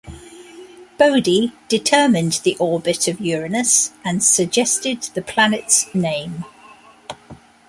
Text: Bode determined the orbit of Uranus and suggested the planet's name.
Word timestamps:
Bode 0.97 1.51
determined 1.67 2.41
the 2.43 2.57
orbit 2.57 3.07
of 3.07 3.21
Uranus 3.21 3.91
and 4.03 4.23
suggested 4.23 5.03
the 5.03 5.21
planet's 5.21 5.93
name. 5.93 6.43